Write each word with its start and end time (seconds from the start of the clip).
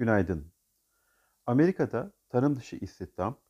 Günaydın. 0.00 0.52
Amerika'da 1.46 2.12
tarım 2.28 2.56
dışı 2.56 2.76
istihdam 2.76 3.40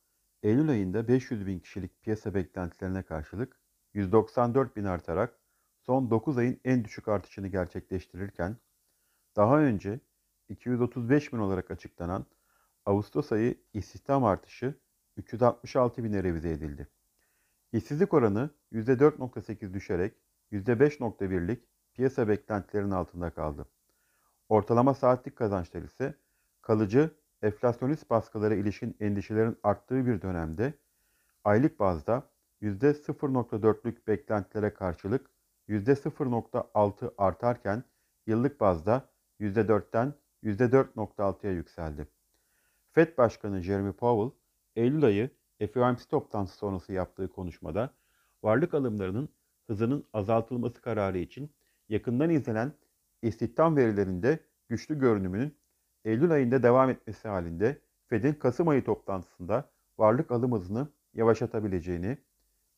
Eylül 0.43 0.69
ayında 0.69 1.07
500 1.07 1.47
bin 1.47 1.59
kişilik 1.59 2.01
piyasa 2.01 2.33
beklentilerine 2.33 3.03
karşılık 3.03 3.59
194 3.93 4.75
bin 4.75 4.83
artarak 4.83 5.39
son 5.79 6.09
9 6.09 6.37
ayın 6.37 6.59
en 6.65 6.83
düşük 6.83 7.07
artışını 7.07 7.47
gerçekleştirirken 7.47 8.57
daha 9.35 9.59
önce 9.59 9.99
235 10.49 11.33
bin 11.33 11.37
olarak 11.37 11.71
açıklanan 11.71 12.25
Ağustos 12.85 13.31
ayı 13.31 13.61
istihdam 13.73 14.23
artışı 14.23 14.75
366 15.17 16.03
bine 16.03 16.23
revize 16.23 16.49
edildi. 16.49 16.87
İşsizlik 17.73 18.13
oranı 18.13 18.49
%4.8 18.71 19.73
düşerek 19.73 20.13
%5.1'lik 20.51 21.63
piyasa 21.93 22.27
beklentilerinin 22.27 22.91
altında 22.91 23.29
kaldı. 23.29 23.67
Ortalama 24.49 24.93
saatlik 24.93 25.35
kazançlar 25.35 25.81
ise 25.81 26.15
kalıcı 26.71 27.11
enflasyonist 27.41 28.09
baskılara 28.09 28.55
ilişkin 28.55 28.95
endişelerin 28.99 29.57
arttığı 29.63 30.05
bir 30.05 30.21
dönemde 30.21 30.73
aylık 31.43 31.79
bazda 31.79 32.23
%0.4'lük 32.61 34.07
beklentilere 34.07 34.73
karşılık 34.73 35.29
%0.6 35.69 37.13
artarken 37.17 37.83
yıllık 38.27 38.59
bazda 38.59 39.09
%4'ten 39.39 40.13
%4.6'ya 40.43 41.51
yükseldi. 41.51 42.07
Fed 42.91 43.17
Başkanı 43.17 43.61
Jeremy 43.61 43.91
Powell, 43.91 44.37
Eylül 44.75 45.05
ayı 45.05 45.29
FOMC 45.73 46.03
toplantısı 46.09 46.57
sonrası 46.57 46.93
yaptığı 46.93 47.27
konuşmada 47.27 47.93
varlık 48.43 48.73
alımlarının 48.73 49.29
hızının 49.67 50.05
azaltılması 50.13 50.81
kararı 50.81 51.17
için 51.17 51.51
yakından 51.89 52.29
izlenen 52.29 52.73
istihdam 53.21 53.75
verilerinde 53.75 54.39
güçlü 54.69 54.99
görünümünün 54.99 55.60
Eylül 56.05 56.31
ayında 56.31 56.63
devam 56.63 56.89
etmesi 56.89 57.27
halinde 57.27 57.81
Fed'in 58.07 58.33
Kasım 58.33 58.67
ayı 58.67 58.83
toplantısında 58.83 59.69
varlık 59.97 60.31
alım 60.31 60.51
hızını 60.51 60.87
yavaşlatabileceğini 61.13 62.17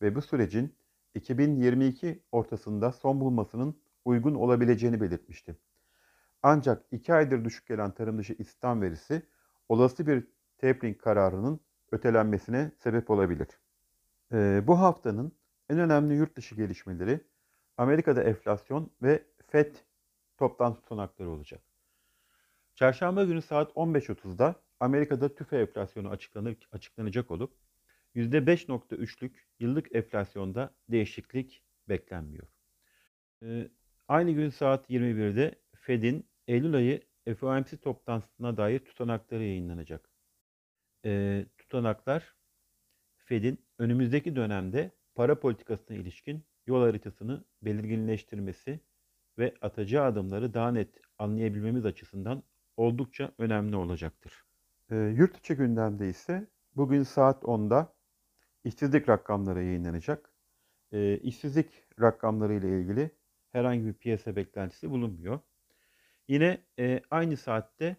ve 0.01 0.15
bu 0.15 0.21
sürecin 0.21 0.75
2022 1.15 2.23
ortasında 2.31 2.91
son 2.91 3.21
bulmasının 3.21 3.81
uygun 4.05 4.35
olabileceğini 4.35 5.01
belirtmişti. 5.01 5.57
Ancak 6.43 6.85
2 6.91 7.13
aydır 7.13 7.45
düşük 7.45 7.67
gelen 7.67 7.91
tarım 7.91 8.17
dışı 8.17 8.33
istihdam 8.33 8.81
verisi 8.81 9.21
olası 9.69 10.07
bir 10.07 10.27
tapering 10.57 10.97
kararının 11.01 11.59
ötelenmesine 11.91 12.71
sebep 12.79 13.09
olabilir. 13.09 13.47
Ee, 14.33 14.63
bu 14.67 14.79
haftanın 14.79 15.31
en 15.69 15.79
önemli 15.79 16.13
yurt 16.15 16.37
dışı 16.37 16.55
gelişmeleri 16.55 17.21
Amerika'da 17.77 18.23
enflasyon 18.23 18.91
ve 19.01 19.23
FED 19.47 19.75
toplantı 20.37 20.81
tutanakları 20.81 21.29
olacak. 21.29 21.72
Çarşamba 22.75 23.23
günü 23.23 23.41
saat 23.41 23.71
15.30'da 23.71 24.55
Amerika'da 24.79 25.35
tüfe 25.35 25.57
enflasyonu 25.57 26.09
açıklanır, 26.09 26.55
açıklanacak 26.71 27.31
olup 27.31 27.53
%5.3'lük 28.15 29.31
yıllık 29.59 29.95
enflasyonda 29.95 30.75
değişiklik 30.89 31.63
beklenmiyor. 31.89 32.47
Ee, 33.43 33.69
aynı 34.07 34.31
gün 34.31 34.49
saat 34.49 34.89
21'de 34.89 35.55
Fed'in 35.75 36.25
Eylül 36.47 36.75
ayı 36.75 37.01
FOMC 37.39 37.77
toplantısına 37.77 38.57
dair 38.57 38.79
tutanakları 38.79 39.43
yayınlanacak. 39.43 40.09
Ee, 41.05 41.45
tutanaklar 41.57 42.35
Fed'in 43.17 43.65
önümüzdeki 43.79 44.35
dönemde 44.35 44.91
para 45.15 45.39
politikasına 45.39 45.97
ilişkin 45.97 46.45
yol 46.67 46.81
haritasını 46.81 47.43
belirginleştirmesi 47.61 48.79
ve 49.37 49.53
atacağı 49.61 50.05
adımları 50.05 50.53
daha 50.53 50.71
net 50.71 50.89
anlayabilmemiz 51.17 51.85
açısından 51.85 52.43
oldukça 52.77 53.31
önemli 53.37 53.75
olacaktır. 53.75 54.43
E, 54.91 54.95
yurt 54.95 55.37
içi 55.37 55.55
gündemde 55.55 56.09
ise 56.09 56.47
bugün 56.75 57.03
saat 57.03 57.43
10'da 57.43 57.93
işsizlik 58.63 59.09
rakamları 59.09 59.63
yayınlanacak. 59.63 60.33
E, 60.91 61.17
işsizlik 61.17 61.69
rakamları 62.01 62.53
ile 62.53 62.79
ilgili 62.81 63.11
herhangi 63.51 63.85
bir 63.85 63.93
piyasa 63.93 64.35
beklentisi 64.35 64.89
bulunmuyor. 64.89 65.39
Yine 66.27 66.61
e, 66.79 67.01
aynı 67.11 67.37
saatte 67.37 67.97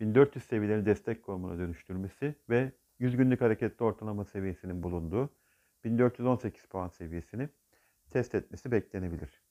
1400 0.00 0.44
seviyelerini 0.44 0.86
destek 0.86 1.22
konumuna 1.22 1.58
dönüştürmesi 1.58 2.34
ve 2.50 2.72
100 2.98 3.16
günlük 3.16 3.40
hareketli 3.40 3.84
ortalama 3.84 4.24
seviyesinin 4.24 4.82
bulunduğu 4.82 5.30
1418 5.84 6.66
puan 6.66 6.88
seviyesini 6.88 7.48
test 8.10 8.34
etmesi 8.34 8.72
beklenebilir. 8.72 9.42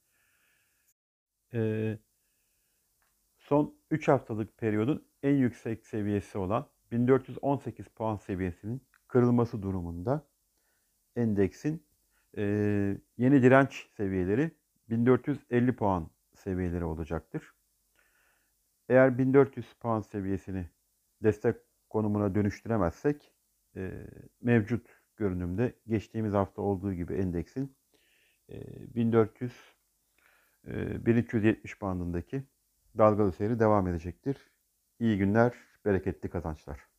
Ee, 1.53 1.99
son 3.38 3.75
3 3.91 4.07
haftalık 4.07 4.57
periyodun 4.57 5.07
en 5.23 5.35
yüksek 5.35 5.85
seviyesi 5.85 6.38
olan 6.38 6.69
1418 6.91 7.88
puan 7.88 8.17
seviyesinin 8.17 8.88
kırılması 9.07 9.61
durumunda 9.61 10.27
endeksin 11.16 11.85
e, 12.38 12.43
yeni 13.17 13.43
direnç 13.43 13.89
seviyeleri 13.97 14.51
1450 14.89 15.75
puan 15.75 16.09
seviyeleri 16.35 16.83
olacaktır. 16.85 17.53
Eğer 18.89 19.17
1400 19.17 19.73
puan 19.73 20.01
seviyesini 20.01 20.69
destek 21.23 21.55
konumuna 21.89 22.35
dönüştüremezsek 22.35 23.33
e, 23.75 24.07
mevcut 24.41 25.03
görünümde 25.18 25.74
geçtiğimiz 25.88 26.34
hafta 26.34 26.62
olduğu 26.62 26.94
gibi 26.94 27.13
endeksin 27.13 27.75
1400 28.50 29.53
1370 30.63 31.81
bandındaki 31.81 32.44
dalgalı 32.97 33.31
seyri 33.31 33.59
devam 33.59 33.88
edecektir. 33.88 34.38
İyi 35.00 35.18
günler, 35.18 35.53
bereketli 35.85 36.29
kazançlar. 36.29 36.92